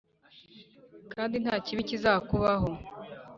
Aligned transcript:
Kandi 1.13 1.35
nta 1.43 1.55
kibi 1.65 1.81
kizakuzaho 1.89 2.69